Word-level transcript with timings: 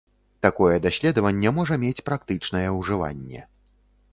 Такое 0.45 0.77
даследаванне 0.85 1.49
можа 1.57 1.77
мець 1.83 2.03
практычнае 2.07 2.65
ўжыванне. 2.79 3.41